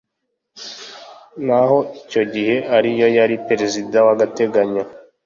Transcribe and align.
naho 1.45 1.77
icyo 2.01 2.23
gihe 2.33 2.55
ariyo 2.77 3.07
yari 3.17 3.35
Perezida 3.47 3.97
w’agateganyo 4.07 4.83